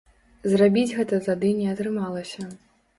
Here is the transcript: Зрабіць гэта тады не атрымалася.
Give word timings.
Зрабіць 0.53 0.95
гэта 0.97 1.21
тады 1.29 1.55
не 1.61 1.71
атрымалася. 1.77 2.53